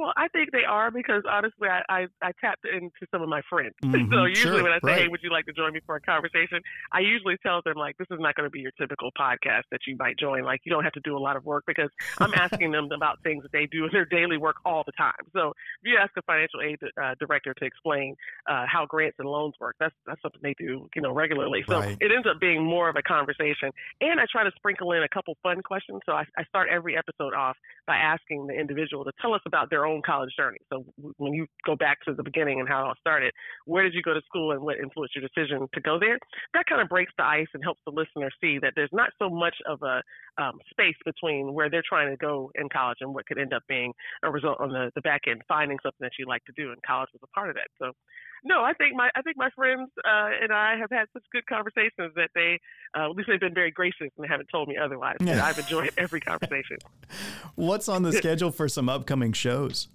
Well, 0.00 0.14
I 0.16 0.28
think 0.28 0.50
they 0.50 0.64
are 0.64 0.90
because 0.90 1.24
honestly, 1.30 1.68
I, 1.68 1.82
I, 1.90 2.06
I 2.22 2.32
tapped 2.40 2.64
into 2.64 3.04
some 3.10 3.20
of 3.20 3.28
my 3.28 3.42
friends. 3.48 3.74
Mm-hmm, 3.90 4.12
so 4.12 4.24
usually 4.24 4.58
sure, 4.58 4.62
when 4.62 4.72
I 4.72 4.76
say, 4.76 4.92
right. 4.92 5.00
"Hey, 5.02 5.08
would 5.08 5.18
you 5.20 5.32
like 5.32 5.44
to 5.46 5.52
join 5.52 5.72
me 5.72 5.80
for 5.84 5.96
a 5.96 6.00
conversation?" 6.00 6.60
I 6.92 7.00
usually 7.00 7.36
tell 7.42 7.60
them 7.64 7.74
like, 7.76 7.98
"This 7.98 8.06
is 8.10 8.18
not 8.20 8.36
going 8.36 8.46
to 8.46 8.50
be 8.50 8.60
your 8.60 8.70
typical 8.78 9.10
podcast 9.18 9.64
that 9.72 9.80
you 9.86 9.96
might 9.98 10.16
join. 10.16 10.44
Like, 10.44 10.60
you 10.62 10.70
don't 10.70 10.84
have 10.84 10.92
to 10.92 11.00
do 11.00 11.16
a 11.16 11.18
lot 11.18 11.36
of 11.36 11.44
work 11.44 11.64
because 11.66 11.90
I'm 12.18 12.32
asking 12.34 12.70
them 12.70 12.88
about 12.94 13.20
things 13.24 13.42
that 13.42 13.50
they 13.50 13.66
do 13.66 13.84
in 13.84 13.90
their 13.92 14.04
daily 14.04 14.38
work 14.38 14.56
all 14.64 14.84
the 14.86 14.92
time. 14.92 15.26
So 15.32 15.48
if 15.82 15.90
you 15.90 15.98
ask 16.00 16.12
a 16.16 16.22
financial 16.22 16.60
aid 16.60 16.78
uh, 17.02 17.16
director 17.18 17.52
to 17.52 17.64
explain 17.64 18.14
uh, 18.48 18.64
how 18.70 18.86
grants 18.86 19.16
and 19.18 19.28
loans 19.28 19.54
work, 19.58 19.74
that's 19.80 19.94
that's 20.06 20.22
something 20.22 20.40
they 20.42 20.54
do, 20.56 20.88
you 20.94 21.02
know, 21.02 21.12
regularly. 21.12 21.64
So 21.68 21.80
right. 21.80 21.98
it 22.00 22.12
ends 22.14 22.28
up 22.30 22.40
being 22.40 22.62
more 22.62 22.88
of 22.88 22.94
a 22.94 23.02
conversation. 23.02 23.70
And 24.00 24.20
I 24.20 24.26
try 24.30 24.44
to 24.44 24.52
sprinkle 24.54 24.92
in 24.92 25.02
a 25.02 25.08
couple 25.08 25.36
fun 25.42 25.62
questions. 25.62 26.00
So 26.06 26.12
I, 26.12 26.24
I 26.38 26.44
start 26.44 26.68
every 26.70 26.96
episode 26.96 27.34
off 27.34 27.56
by 27.86 27.96
asking 27.96 28.46
the 28.46 28.54
individual 28.54 29.04
to 29.04 29.12
tell 29.20 29.34
us 29.34 29.42
about 29.46 29.68
their 29.68 29.84
own 29.84 29.89
college 30.04 30.30
journey. 30.36 30.58
So 30.72 30.84
when 31.16 31.32
you 31.32 31.46
go 31.66 31.74
back 31.74 31.98
to 32.06 32.14
the 32.14 32.22
beginning 32.22 32.60
and 32.60 32.68
how 32.68 32.84
it 32.84 32.86
all 32.88 32.94
started, 33.00 33.32
where 33.66 33.82
did 33.82 33.94
you 33.94 34.02
go 34.02 34.14
to 34.14 34.20
school 34.26 34.52
and 34.52 34.62
what 34.62 34.76
influenced 34.78 35.16
your 35.16 35.26
decision 35.26 35.66
to 35.74 35.80
go 35.80 35.98
there? 35.98 36.18
That 36.54 36.66
kind 36.68 36.80
of 36.80 36.88
breaks 36.88 37.12
the 37.18 37.24
ice 37.24 37.50
and 37.54 37.62
helps 37.62 37.80
the 37.84 37.92
listener 37.92 38.30
see 38.40 38.58
that 38.62 38.74
there's 38.76 38.92
not 38.92 39.10
so 39.18 39.28
much 39.28 39.56
of 39.66 39.82
a 39.82 40.02
um, 40.40 40.58
space 40.70 40.96
between 41.04 41.52
where 41.52 41.68
they're 41.68 41.82
trying 41.86 42.10
to 42.10 42.16
go 42.16 42.50
in 42.54 42.68
college 42.68 42.98
and 43.00 43.14
what 43.14 43.26
could 43.26 43.38
end 43.38 43.52
up 43.52 43.62
being 43.68 43.92
a 44.22 44.30
result 44.30 44.58
on 44.60 44.70
the, 44.70 44.90
the 44.94 45.00
back 45.02 45.22
end, 45.26 45.42
finding 45.48 45.78
something 45.82 46.04
that 46.04 46.12
you 46.18 46.26
like 46.26 46.44
to 46.44 46.52
do, 46.56 46.70
and 46.70 46.78
college 46.86 47.10
was 47.12 47.20
a 47.22 47.34
part 47.34 47.50
of 47.50 47.56
that. 47.56 47.68
So 47.78 47.92
no, 48.44 48.62
I 48.62 48.72
think 48.74 48.94
my 48.94 49.10
I 49.14 49.22
think 49.22 49.36
my 49.36 49.50
friends 49.56 49.90
uh, 50.04 50.30
and 50.42 50.52
I 50.52 50.76
have 50.76 50.90
had 50.90 51.06
such 51.12 51.24
good 51.32 51.46
conversations 51.46 52.12
that 52.16 52.30
they 52.34 52.58
uh, 52.96 53.10
at 53.10 53.16
least 53.16 53.28
they've 53.28 53.40
been 53.40 53.54
very 53.54 53.70
gracious 53.70 54.08
and 54.16 54.26
haven't 54.28 54.48
told 54.50 54.68
me 54.68 54.76
otherwise. 54.76 55.16
Yeah. 55.20 55.44
I've 55.44 55.58
enjoyed 55.58 55.90
every 55.96 56.20
conversation. 56.20 56.78
What's 57.54 57.88
on 57.88 58.02
the 58.02 58.12
schedule 58.20 58.50
for 58.50 58.68
some 58.68 58.88
upcoming 58.88 59.32
shows? 59.32 59.88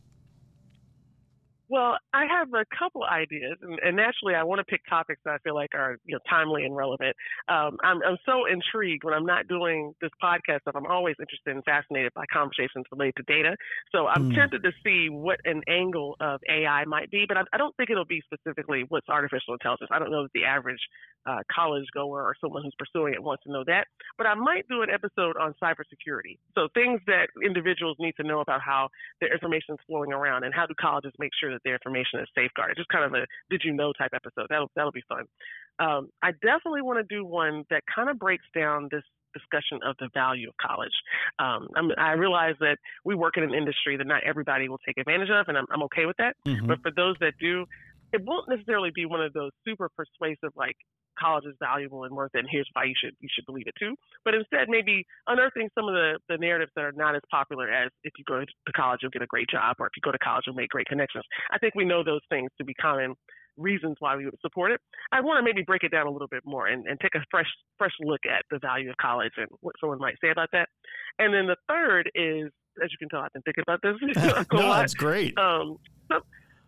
Well, 1.69 1.97
I 2.13 2.25
have 2.25 2.53
a 2.53 2.65
couple 2.77 3.03
ideas, 3.03 3.57
and, 3.61 3.79
and 3.79 3.95
naturally, 3.95 4.35
I 4.35 4.43
want 4.43 4.59
to 4.59 4.65
pick 4.65 4.81
topics 4.87 5.21
that 5.25 5.31
I 5.31 5.37
feel 5.39 5.55
like 5.55 5.69
are 5.73 5.97
you 6.05 6.13
know 6.13 6.19
timely 6.29 6.63
and 6.63 6.75
relevant. 6.75 7.15
Um, 7.47 7.77
I'm 7.83 8.01
I'm 8.03 8.17
so 8.25 8.45
intrigued 8.45 9.03
when 9.03 9.13
I'm 9.13 9.25
not 9.25 9.47
doing 9.47 9.93
this 10.01 10.11
podcast 10.21 10.61
stuff. 10.61 10.75
I'm 10.75 10.85
always 10.85 11.15
interested 11.19 11.55
and 11.55 11.63
fascinated 11.63 12.13
by 12.13 12.25
conversations 12.31 12.85
related 12.91 13.15
to 13.17 13.23
data. 13.23 13.55
So 13.91 14.07
I'm 14.07 14.29
mm. 14.29 14.35
tempted 14.35 14.63
to 14.63 14.71
see 14.83 15.09
what 15.09 15.39
an 15.45 15.61
angle 15.67 16.15
of 16.19 16.39
AI 16.49 16.85
might 16.85 17.09
be, 17.09 17.25
but 17.27 17.37
I, 17.37 17.41
I 17.53 17.57
don't 17.57 17.75
think 17.77 17.89
it'll 17.89 18.05
be 18.05 18.21
specifically 18.25 18.85
what's 18.89 19.09
artificial 19.09 19.53
intelligence. 19.53 19.89
I 19.91 19.99
don't 19.99 20.11
know 20.11 20.23
that 20.23 20.33
the 20.33 20.45
average 20.45 20.81
uh, 21.25 21.39
college 21.53 21.85
goer 21.93 22.21
or 22.21 22.35
someone 22.39 22.63
who's 22.63 22.75
pursuing 22.77 23.13
it 23.13 23.23
wants 23.23 23.43
to 23.43 23.51
know 23.51 23.63
that. 23.65 23.87
But 24.17 24.27
I 24.27 24.35
might 24.35 24.67
do 24.69 24.81
an 24.81 24.89
episode 24.89 25.35
on 25.37 25.55
cybersecurity. 25.61 26.37
So 26.53 26.67
things 26.73 27.01
that 27.07 27.27
individuals 27.43 27.97
need 27.99 28.13
to 28.17 28.23
know 28.23 28.41
about 28.41 28.61
how 28.61 28.89
their 29.19 29.33
information 29.33 29.75
is 29.75 29.79
flowing 29.87 30.13
around 30.13 30.43
and 30.43 30.53
how 30.53 30.65
do 30.65 30.73
colleges 30.79 31.13
make 31.17 31.31
sure 31.39 31.51
that 31.55 31.63
their 31.63 31.73
information 31.73 32.19
is 32.19 32.27
safeguarded. 32.35 32.77
Just 32.77 32.89
kind 32.89 33.05
of 33.05 33.13
a 33.13 33.25
did 33.49 33.63
you 33.63 33.73
know 33.73 33.93
type 33.93 34.11
episode. 34.13 34.47
That'll 34.49 34.69
that'll 34.75 34.91
be 34.91 35.03
fun. 35.07 35.25
Um, 35.79 36.09
I 36.21 36.31
definitely 36.43 36.81
want 36.81 36.99
to 36.99 37.15
do 37.15 37.25
one 37.25 37.63
that 37.69 37.83
kind 37.93 38.09
of 38.09 38.19
breaks 38.19 38.45
down 38.53 38.87
this 38.91 39.03
discussion 39.33 39.79
of 39.85 39.95
the 39.99 40.09
value 40.13 40.47
of 40.47 40.55
college. 40.57 40.95
Um, 41.39 41.67
i 41.97 42.13
realize 42.13 42.55
that 42.61 42.77
we 43.03 43.15
work 43.15 43.35
in 43.37 43.43
an 43.43 43.53
industry 43.53 43.97
that 43.97 44.07
not 44.07 44.23
everybody 44.23 44.69
will 44.69 44.79
take 44.85 44.97
advantage 44.97 45.29
of, 45.29 45.47
and 45.47 45.57
I'm, 45.57 45.65
I'm 45.71 45.83
okay 45.83 46.05
with 46.05 46.15
that. 46.17 46.35
Mm-hmm. 46.47 46.67
But 46.67 46.79
for 46.81 46.91
those 46.95 47.15
that 47.19 47.33
do, 47.39 47.65
it 48.13 48.23
won't 48.23 48.47
necessarily 48.47 48.91
be 48.95 49.05
one 49.05 49.21
of 49.21 49.33
those 49.33 49.51
super 49.67 49.89
persuasive 49.89 50.55
like 50.55 50.77
college 51.19 51.45
is 51.45 51.55
valuable 51.59 52.03
and 52.03 52.15
worth 52.15 52.31
it 52.33 52.39
and 52.39 52.47
here's 52.49 52.69
why 52.73 52.83
you 52.85 52.93
should 52.95 53.15
you 53.19 53.29
should 53.33 53.45
believe 53.45 53.67
it 53.67 53.75
too. 53.79 53.95
But 54.23 54.35
instead 54.35 54.69
maybe 54.69 55.05
unearthing 55.27 55.69
some 55.75 55.87
of 55.87 55.93
the 55.93 56.19
the 56.29 56.37
narratives 56.37 56.71
that 56.75 56.85
are 56.85 56.93
not 56.93 57.15
as 57.15 57.21
popular 57.29 57.71
as 57.71 57.89
if 58.03 58.13
you 58.17 58.23
go 58.27 58.39
to 58.39 58.73
college 58.73 58.99
you'll 59.01 59.11
get 59.11 59.21
a 59.21 59.27
great 59.27 59.49
job 59.49 59.75
or 59.79 59.87
if 59.87 59.93
you 59.95 60.01
go 60.01 60.11
to 60.11 60.19
college 60.19 60.43
you'll 60.47 60.55
make 60.55 60.69
great 60.69 60.87
connections. 60.87 61.23
I 61.51 61.57
think 61.57 61.75
we 61.75 61.85
know 61.85 62.03
those 62.03 62.21
things 62.29 62.49
to 62.57 62.63
be 62.63 62.73
common 62.73 63.15
reasons 63.57 63.95
why 63.99 64.15
we 64.15 64.25
would 64.25 64.39
support 64.41 64.71
it. 64.71 64.81
I 65.11 65.21
want 65.21 65.39
to 65.39 65.43
maybe 65.43 65.63
break 65.63 65.83
it 65.83 65.91
down 65.91 66.07
a 66.07 66.11
little 66.11 66.27
bit 66.27 66.43
more 66.45 66.67
and, 66.67 66.85
and 66.87 66.99
take 66.99 67.15
a 67.15 67.23
fresh 67.31 67.47
fresh 67.77 67.93
look 68.01 68.21
at 68.25 68.43
the 68.51 68.59
value 68.59 68.89
of 68.89 68.97
college 68.97 69.31
and 69.37 69.47
what 69.61 69.75
someone 69.79 69.99
might 69.99 70.15
say 70.21 70.29
about 70.29 70.49
that. 70.51 70.69
And 71.19 71.33
then 71.33 71.47
the 71.47 71.57
third 71.67 72.11
is 72.15 72.51
as 72.83 72.91
you 72.91 72.97
can 72.99 73.07
tell 73.07 73.21
i've 73.21 73.31
been 73.31 73.41
thinking 73.43 73.63
about 73.65 73.81
this 73.81 73.95
no, 74.53 74.73
that's 74.73 74.93
great. 74.93 75.37
Um, 75.37 75.77
so, 76.11 76.19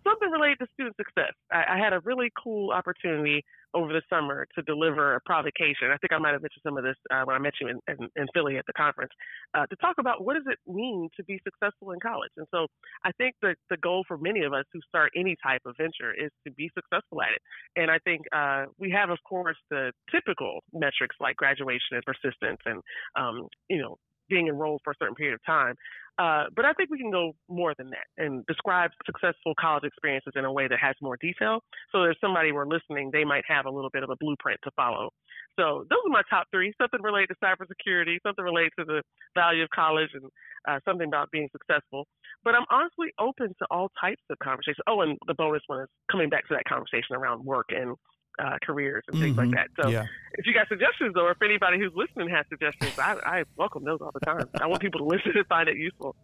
something 0.07 0.31
related 0.31 0.59
to 0.59 0.67
student 0.73 0.95
success. 0.95 1.33
I, 1.51 1.75
I, 1.75 1.77
had 1.77 1.93
a 1.93 1.99
really 2.05 2.31
cool 2.41 2.71
opportunity 2.71 3.43
over 3.73 3.91
the 3.91 4.01
summer 4.09 4.47
to 4.55 4.61
deliver 4.63 5.15
a 5.15 5.21
provocation. 5.25 5.91
I 5.91 5.97
think 5.97 6.13
I 6.13 6.17
might 6.17 6.31
have 6.31 6.41
mentioned 6.41 6.63
some 6.63 6.77
of 6.77 6.83
this 6.83 6.95
uh, 7.11 7.23
when 7.25 7.35
I 7.35 7.39
met 7.39 7.53
you 7.59 7.67
in, 7.67 7.79
in, 7.87 8.07
in 8.15 8.27
Philly 8.33 8.57
at 8.57 8.65
the 8.65 8.73
conference 8.73 9.11
uh, 9.53 9.65
to 9.67 9.75
talk 9.77 9.95
about 9.99 10.23
what 10.23 10.35
does 10.35 10.47
it 10.47 10.57
mean 10.65 11.09
to 11.17 11.23
be 11.25 11.39
successful 11.43 11.91
in 11.91 11.99
college. 11.99 12.31
And 12.37 12.47
so 12.51 12.67
I 13.03 13.11
think 13.17 13.35
the 13.41 13.55
the 13.69 13.77
goal 13.77 14.03
for 14.07 14.17
many 14.17 14.43
of 14.43 14.53
us 14.53 14.65
who 14.71 14.79
start 14.87 15.11
any 15.15 15.35
type 15.43 15.61
of 15.65 15.75
venture 15.77 16.13
is 16.13 16.31
to 16.45 16.53
be 16.53 16.69
successful 16.73 17.21
at 17.21 17.35
it. 17.35 17.41
And 17.75 17.91
I 17.91 17.99
think 17.99 18.21
uh, 18.31 18.65
we 18.79 18.91
have, 18.91 19.09
of 19.09 19.19
course, 19.27 19.57
the 19.69 19.91
typical 20.11 20.59
metrics 20.73 21.15
like 21.19 21.35
graduation 21.35 21.99
and 21.99 22.03
persistence 22.03 22.61
and 22.65 22.81
um, 23.15 23.47
you 23.69 23.81
know 23.81 23.97
being 24.29 24.47
enrolled 24.47 24.81
for 24.83 24.91
a 24.91 24.95
certain 24.99 25.15
period 25.15 25.35
of 25.35 25.43
time. 25.45 25.75
Uh, 26.17 26.45
but 26.55 26.65
I 26.65 26.73
think 26.73 26.89
we 26.89 26.97
can 26.97 27.11
go 27.11 27.33
more 27.47 27.73
than 27.77 27.91
that 27.91 28.07
and 28.17 28.45
describe 28.47 28.89
successful 29.05 29.53
college 29.59 29.83
experiences 29.83 30.33
in 30.35 30.45
a 30.45 30.51
way 30.51 30.67
that 30.67 30.79
has 30.79 30.95
more 31.01 31.17
detail. 31.17 31.59
So 31.91 32.03
if 32.03 32.17
somebody 32.19 32.51
were 32.51 32.65
listening, 32.65 33.11
they 33.13 33.23
might 33.23 33.43
have 33.47 33.65
a 33.65 33.69
little 33.69 33.91
bit 33.91 34.03
of 34.03 34.09
a 34.09 34.15
blueprint 34.19 34.59
to 34.63 34.71
follow. 34.75 35.11
So 35.59 35.85
those 35.89 35.99
are 36.05 36.09
my 36.09 36.23
top 36.29 36.47
three: 36.51 36.73
something 36.81 37.01
related 37.01 37.29
to 37.29 37.35
cybersecurity, 37.43 38.17
something 38.25 38.43
related 38.43 38.71
to 38.79 38.85
the 38.85 39.01
value 39.35 39.63
of 39.63 39.69
college, 39.69 40.09
and 40.13 40.25
uh, 40.67 40.79
something 40.85 41.07
about 41.07 41.29
being 41.31 41.49
successful. 41.51 42.07
But 42.43 42.55
I'm 42.55 42.65
honestly 42.71 43.07
open 43.19 43.49
to 43.49 43.65
all 43.69 43.89
types 43.99 44.21
of 44.29 44.37
conversations. 44.39 44.83
Oh, 44.87 45.01
and 45.01 45.17
the 45.27 45.33
bonus 45.33 45.61
one 45.67 45.81
is 45.81 45.89
coming 46.11 46.29
back 46.29 46.47
to 46.47 46.55
that 46.55 46.65
conversation 46.65 47.15
around 47.15 47.45
work 47.45 47.67
and 47.69 47.95
uh, 48.39 48.57
careers 48.63 49.03
and 49.07 49.19
things 49.19 49.35
mm-hmm. 49.35 49.51
like 49.51 49.67
that. 49.75 49.83
So 49.83 49.89
yeah. 49.89 50.05
if 50.33 50.45
you 50.45 50.53
got 50.53 50.67
suggestions 50.67 51.15
or 51.15 51.31
if 51.31 51.41
anybody 51.41 51.79
who's 51.79 51.93
listening 51.95 52.29
has 52.29 52.45
suggestions, 52.49 52.97
I, 52.99 53.17
I 53.25 53.43
welcome 53.55 53.83
those 53.83 53.99
all 54.01 54.11
the 54.11 54.19
time. 54.19 54.49
I 54.61 54.67
want 54.67 54.81
people 54.81 54.99
to 54.99 55.05
listen 55.15 55.31
and 55.35 55.47
find 55.47 55.69
it 55.69 55.77
useful. 55.77 56.15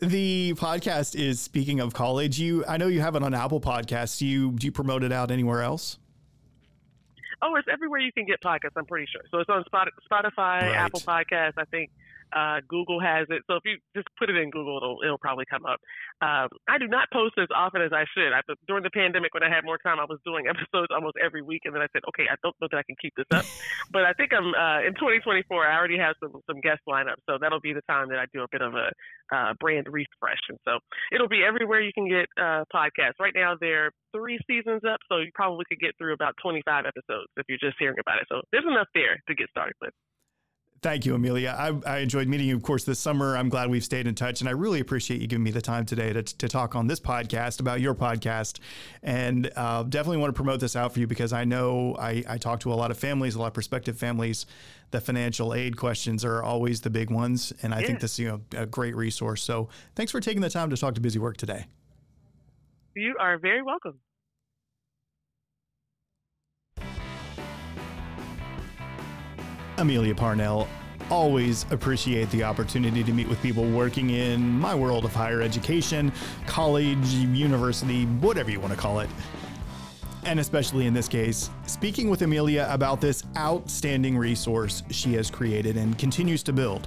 The 0.00 0.54
podcast 0.54 1.14
is 1.14 1.40
speaking 1.40 1.80
of 1.80 1.92
college. 1.92 2.38
You, 2.38 2.64
I 2.66 2.78
know 2.78 2.86
you 2.86 3.00
have 3.00 3.14
it 3.14 3.22
on 3.22 3.34
Apple 3.34 3.60
Podcasts. 3.60 4.18
Do 4.18 4.26
you 4.26 4.52
do 4.52 4.66
you 4.66 4.72
promote 4.72 5.02
it 5.02 5.12
out 5.12 5.30
anywhere 5.30 5.62
else? 5.62 5.98
Oh, 7.42 7.56
it's 7.56 7.68
everywhere 7.70 8.00
you 8.00 8.12
can 8.12 8.24
get 8.24 8.40
podcasts. 8.40 8.76
I'm 8.76 8.86
pretty 8.86 9.06
sure. 9.10 9.22
So 9.30 9.38
it's 9.38 9.50
on 9.50 9.64
Spotify, 9.64 10.32
right. 10.36 10.74
Apple 10.74 11.00
Podcasts. 11.00 11.54
I 11.58 11.64
think 11.64 11.90
uh, 12.34 12.60
Google 12.68 13.00
has 13.00 13.26
it. 13.30 13.42
So 13.46 13.56
if 13.56 13.64
you 13.64 13.76
just 13.94 14.08
put 14.18 14.30
it 14.30 14.36
in 14.36 14.50
Google, 14.50 14.76
it'll, 14.78 14.98
it'll 15.04 15.22
probably 15.22 15.44
come 15.48 15.64
up. 15.64 15.80
Um, 16.20 16.48
I 16.68 16.78
do 16.78 16.88
not 16.88 17.08
post 17.12 17.34
as 17.38 17.48
often 17.54 17.82
as 17.82 17.92
I 17.92 18.04
should. 18.16 18.32
I, 18.32 18.40
during 18.66 18.82
the 18.82 18.90
pandemic, 18.90 19.34
when 19.34 19.42
I 19.42 19.50
had 19.50 19.64
more 19.64 19.78
time, 19.78 20.00
I 20.00 20.06
was 20.08 20.18
doing 20.24 20.46
episodes 20.52 20.88
almost 20.90 21.16
every 21.22 21.42
week, 21.42 21.62
and 21.64 21.74
then 21.74 21.82
I 21.82 21.88
said, 21.92 22.02
okay, 22.08 22.24
I 22.30 22.36
don't 22.42 22.56
know 22.60 22.68
that 22.70 22.78
I 22.78 22.82
can 22.84 22.96
keep 23.00 23.14
this 23.16 23.28
up. 23.32 23.44
but 23.92 24.04
I 24.04 24.12
think 24.14 24.32
I'm 24.32 24.54
uh, 24.54 24.86
in 24.86 24.94
2024. 24.94 25.66
I 25.66 25.76
already 25.76 25.98
have 25.98 26.14
some 26.20 26.32
some 26.46 26.60
guest 26.60 26.80
lineup, 26.88 27.20
so 27.28 27.38
that'll 27.40 27.60
be 27.60 27.72
the 27.72 27.84
time 27.88 28.08
that 28.10 28.18
I 28.18 28.26
do 28.32 28.42
a 28.42 28.50
bit 28.50 28.62
of 28.62 28.74
a 28.74 28.90
uh, 29.34 29.52
brand 29.60 29.86
refresh, 29.90 30.40
and 30.48 30.58
so 30.64 30.78
it'll 31.12 31.28
be 31.28 31.42
everywhere 31.44 31.80
you 31.80 31.92
can 31.92 32.08
get 32.08 32.26
uh, 32.36 32.64
podcasts. 32.72 33.20
Right 33.20 33.34
now, 33.34 33.56
there 33.60 33.86
are 33.86 33.90
three 34.14 34.38
seasons 34.46 34.82
up, 34.84 35.00
so 35.08 35.18
you 35.18 35.30
probably 35.34 35.64
could 35.68 35.80
get 35.80 35.96
through 35.98 36.14
about 36.14 36.34
25 36.42 36.84
episodes 36.86 37.28
if 37.36 37.46
you're 37.48 37.62
just 37.62 37.76
hearing 37.78 37.98
about 37.98 38.20
it. 38.20 38.26
So 38.28 38.42
there's 38.52 38.66
enough 38.68 38.88
there 38.94 39.20
to 39.28 39.34
get 39.34 39.48
started 39.50 39.74
with. 39.80 39.92
Thank 40.82 41.06
you, 41.06 41.14
Amelia. 41.14 41.54
I, 41.56 41.80
I, 41.86 41.98
enjoyed 41.98 42.26
meeting 42.26 42.48
you, 42.48 42.56
of 42.56 42.64
course, 42.64 42.82
this 42.82 42.98
summer. 42.98 43.36
I'm 43.36 43.48
glad 43.48 43.70
we've 43.70 43.84
stayed 43.84 44.08
in 44.08 44.16
touch, 44.16 44.40
and 44.40 44.48
I 44.48 44.52
really 44.52 44.80
appreciate 44.80 45.20
you 45.20 45.28
giving 45.28 45.44
me 45.44 45.52
the 45.52 45.62
time 45.62 45.86
today 45.86 46.12
to, 46.12 46.24
to 46.24 46.48
talk 46.48 46.74
on 46.74 46.88
this 46.88 46.98
podcast 46.98 47.60
about 47.60 47.80
your 47.80 47.94
podcast. 47.94 48.58
And 49.00 49.48
uh, 49.54 49.84
definitely 49.84 50.16
want 50.16 50.30
to 50.30 50.36
promote 50.36 50.58
this 50.58 50.74
out 50.74 50.92
for 50.92 50.98
you 50.98 51.06
because 51.06 51.32
I 51.32 51.44
know 51.44 51.94
I, 52.00 52.24
I 52.28 52.36
talk 52.36 52.58
to 52.60 52.72
a 52.72 52.74
lot 52.74 52.90
of 52.90 52.98
families, 52.98 53.36
a 53.36 53.38
lot 53.38 53.46
of 53.46 53.54
prospective 53.54 53.96
families. 53.96 54.46
The 54.90 55.00
financial 55.00 55.54
aid 55.54 55.76
questions 55.76 56.24
are 56.24 56.42
always 56.42 56.80
the 56.80 56.90
big 56.90 57.10
ones, 57.10 57.52
and 57.62 57.72
I 57.72 57.78
yeah. 57.78 57.86
think 57.86 58.00
this 58.00 58.14
is 58.14 58.18
you 58.18 58.28
know, 58.28 58.40
a 58.56 58.66
great 58.66 58.96
resource. 58.96 59.40
So 59.44 59.68
thanks 59.94 60.10
for 60.10 60.18
taking 60.18 60.42
the 60.42 60.50
time 60.50 60.68
to 60.70 60.76
talk 60.76 60.96
to 60.96 61.00
Biz-eWerk 61.00 61.36
today. 61.36 61.66
You 62.96 63.14
are 63.20 63.38
very 63.38 63.62
welcome. 63.62 64.00
Amelia 69.82 70.14
Parnell. 70.14 70.68
Always 71.10 71.66
appreciate 71.72 72.30
the 72.30 72.44
opportunity 72.44 73.02
to 73.02 73.12
meet 73.12 73.28
with 73.28 73.42
people 73.42 73.68
working 73.68 74.10
in 74.10 74.48
my 74.48 74.76
world 74.76 75.04
of 75.04 75.12
higher 75.12 75.42
education, 75.42 76.12
college, 76.46 77.04
university, 77.08 78.04
whatever 78.04 78.48
you 78.48 78.60
want 78.60 78.72
to 78.72 78.78
call 78.78 79.00
it. 79.00 79.10
And 80.24 80.38
especially 80.38 80.86
in 80.86 80.94
this 80.94 81.08
case, 81.08 81.50
speaking 81.66 82.08
with 82.08 82.22
Amelia 82.22 82.68
about 82.70 83.00
this 83.00 83.24
outstanding 83.36 84.16
resource 84.16 84.84
she 84.90 85.14
has 85.14 85.32
created 85.32 85.76
and 85.76 85.98
continues 85.98 86.44
to 86.44 86.52
build 86.52 86.86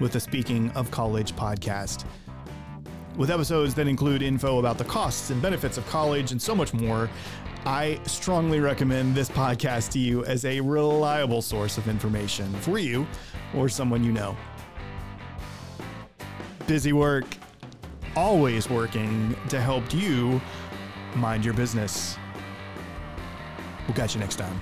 with 0.00 0.10
the 0.10 0.20
Speaking 0.20 0.68
of 0.72 0.90
College 0.90 1.36
podcast. 1.36 2.04
With 3.16 3.30
episodes 3.30 3.72
that 3.74 3.86
include 3.86 4.20
info 4.20 4.58
about 4.58 4.78
the 4.78 4.84
costs 4.84 5.30
and 5.30 5.40
benefits 5.40 5.78
of 5.78 5.86
college 5.86 6.32
and 6.32 6.42
so 6.42 6.56
much 6.56 6.74
more, 6.74 7.08
I 7.64 8.00
strongly 8.06 8.58
recommend 8.58 9.14
this 9.14 9.28
podcast 9.28 9.92
to 9.92 9.98
you 10.00 10.24
as 10.24 10.44
a 10.44 10.60
reliable 10.60 11.40
source 11.40 11.78
of 11.78 11.86
information 11.86 12.52
for 12.54 12.78
you 12.78 13.06
or 13.54 13.68
someone 13.68 14.02
you 14.02 14.10
know. 14.10 14.36
Biz-eWerk, 16.66 17.24
always 18.16 18.68
working 18.68 19.36
to 19.48 19.60
help 19.60 19.94
you 19.94 20.40
mind 21.14 21.44
your 21.44 21.54
business. 21.54 22.16
We'll 23.86 23.96
catch 23.96 24.14
you 24.14 24.20
next 24.20 24.36
time. 24.36 24.60